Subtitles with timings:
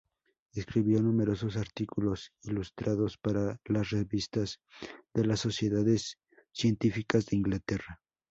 [0.55, 4.59] Escribió numerosos artículos ilustrados para las revistas
[5.13, 6.17] de las sociedades
[6.51, 8.01] científicas de Inglaterra.